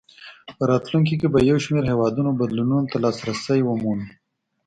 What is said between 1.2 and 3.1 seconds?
به یو شمېر هېوادونه بدلونونو ته